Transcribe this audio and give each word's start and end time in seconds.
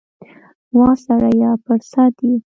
وا 0.77 0.89
سړیه 1.05 1.51
پر 1.65 1.79
سد 1.91 2.13
یې؟ 2.27 2.33